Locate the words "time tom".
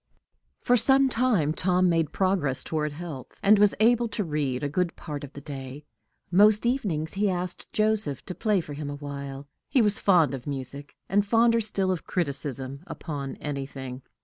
1.09-1.87